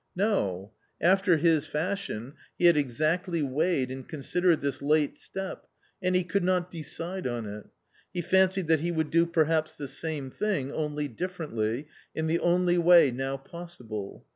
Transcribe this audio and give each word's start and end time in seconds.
No, 0.15 0.71
after 0.99 1.37
his 1.37 1.67
fashion 1.67 2.33
he 2.57 2.65
had 2.65 2.75
exactly 2.75 3.43
weighed 3.43 3.91
and 3.91 4.07
considered 4.09 4.59
this 4.59 4.81
late 4.81 5.15
step, 5.15 5.67
and 6.01 6.15
he 6.15 6.23
could 6.23 6.43
not 6.43 6.71
decide 6.71 7.27
on 7.27 7.45
it. 7.45 7.67
He 8.11 8.21
fancied 8.21 8.65
that 8.67 8.79
he 8.79 8.91
would 8.91 9.11
do 9.11 9.27
per 9.27 9.43
haps 9.43 9.75
the 9.75 9.87
same 9.87 10.31
thing, 10.31 10.71
only 10.71 11.07
differently, 11.07 11.87
in 12.15 12.25
the 12.25 12.39
only 12.39 12.79
way 12.79 13.11
now 13.11 13.37
possible. 13.37 14.25